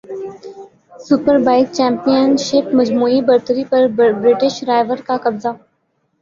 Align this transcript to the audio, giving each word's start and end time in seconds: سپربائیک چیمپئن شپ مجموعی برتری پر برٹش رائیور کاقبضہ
سپربائیک 1.07 1.67
چیمپئن 1.77 2.29
شپ 2.45 2.65
مجموعی 2.79 3.19
برتری 3.27 3.63
پر 3.71 3.81
برٹش 3.97 4.55
رائیور 4.67 4.99
کاقبضہ 5.07 5.47